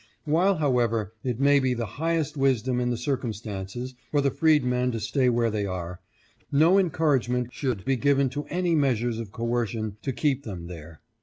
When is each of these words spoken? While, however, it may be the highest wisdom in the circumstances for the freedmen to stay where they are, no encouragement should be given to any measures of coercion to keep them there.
While, 0.25 0.55
however, 0.57 1.13
it 1.23 1.39
may 1.39 1.59
be 1.59 1.75
the 1.75 1.85
highest 1.85 2.35
wisdom 2.35 2.79
in 2.79 2.89
the 2.89 2.97
circumstances 2.97 3.93
for 4.09 4.19
the 4.19 4.31
freedmen 4.31 4.91
to 4.93 4.99
stay 4.99 5.29
where 5.29 5.51
they 5.51 5.67
are, 5.67 6.01
no 6.51 6.79
encouragement 6.79 7.53
should 7.53 7.85
be 7.85 7.97
given 7.97 8.27
to 8.31 8.45
any 8.49 8.73
measures 8.73 9.19
of 9.19 9.31
coercion 9.31 9.97
to 10.01 10.11
keep 10.11 10.43
them 10.43 10.65
there. 10.65 11.01